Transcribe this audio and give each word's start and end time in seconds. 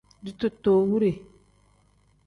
Ditootowure. 0.23 1.11